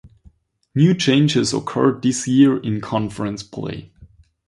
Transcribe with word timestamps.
New 0.73 0.95
changes 0.95 1.53
occurred 1.53 2.01
this 2.01 2.27
year 2.27 2.57
in 2.57 2.81
conference 2.81 3.43
play. 3.43 3.91